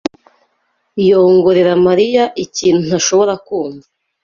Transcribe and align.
yongorera 1.07 1.73
Mariya 1.87 2.23
ikintu 2.45 2.81
ntashobora 2.89 3.33
kumva. 3.45 3.85